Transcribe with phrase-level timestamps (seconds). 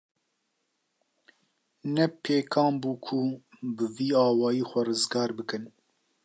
[1.93, 3.17] Ne pêkan bû ku
[3.75, 5.63] bi vî awayî xwe rizgar bikin.